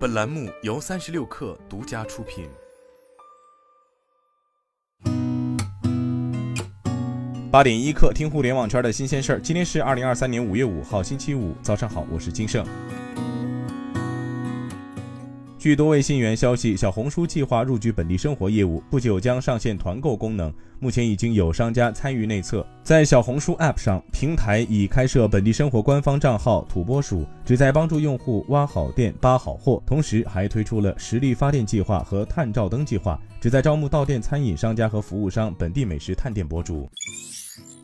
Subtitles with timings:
[0.00, 2.48] 本栏目由三十六氪独家出品。
[7.50, 9.38] 八点一刻，听互联网圈的新鲜事儿。
[9.38, 12.66] 今天是二零二三年五月五号，星期五，早上好，我是金盛。
[15.60, 20.50] 据多位信源消息，小红书计划入局本地生活业务，不久将上线团购功能。
[20.78, 29.82] 目前已经有商家参与内测，在小红书 App 上，平台已开设本地生活官方账号“土拨鼠”，旨在帮助用户挖好店、扒好货。
[29.84, 36.88] 同时，还推出了实力发电计划和探照灯计划，旨在招募到店餐饮商家和服务商、本地美食探店博主。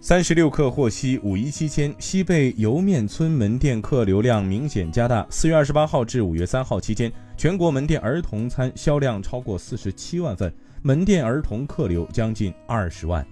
[0.07, 5.27] 三十六氪获悉，五一期间，西贝莜面村门店客流量明显加大。
[5.29, 13.27] 四月二十八号至五月三号期间，全国门店儿童餐销量超过四十七万份，门店儿童客流将近二十万。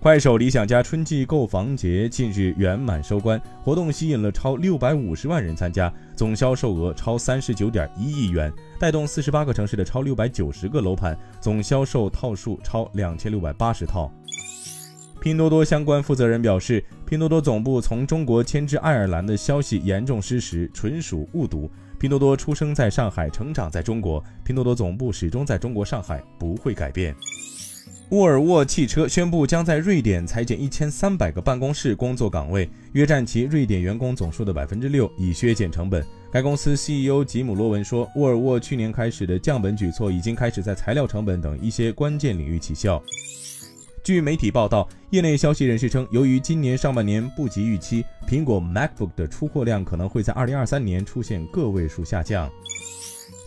[0.00, 14.10] 快手理想家春季购房节近日圆满收官，活动吸引了超六百五十万人参加，总销售额超三十九点一亿元，带动四十八个城市的超六百九十个楼盘总销售套数超两千六百八十套。
[15.20, 21.70] 拼多多相关负责人表示，拼多多总部从中国迁至爱尔兰的消息严重失实，纯属误读。
[21.98, 27.14] 拼多多出生在上海，成长在中国，拼多多总部始终在中国上海，不会改变。
[28.08, 36.02] 沃尔沃汽车宣布将在瑞典裁减一千三百个办公室工作岗位，约占其瑞典员工总数的百分之六，以削减成本。
[36.32, 43.02] 该公司 CEO 吉姆·罗文说，沃尔沃去年开始的降本举措已经开始在材料成本等一些关键领域起效。
[44.10, 52.50] 据媒体报道，业内消息人士称，由于今年上半年不及预期，苹果 MacBook 的出货量可能会在2023年出现个位数下降。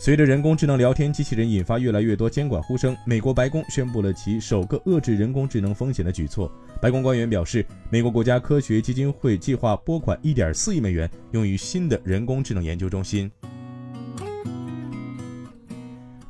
[0.00, 6.50] 随着人工智能聊天机器人引发越来越多监管呼声，美国白宫宣布了其首个遏制人工智能风险的举措。
[6.80, 13.30] 白宫官员表示，美国国家科学基金会计划拨款1.4亿美元，用于新的人工智能研究中心。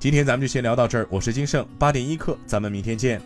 [0.00, 3.22] 今天咱们就先聊到这儿，我是金盛，八点一刻，咱们明天见。